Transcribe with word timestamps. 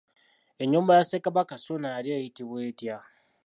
Ennyumba 0.63 0.97
ya 0.97 1.03
Ssekabaka 1.05 1.55
Ssuuna 1.59 1.87
yali 1.95 2.09
eyitibwa 2.17 2.57
etya? 2.69 2.97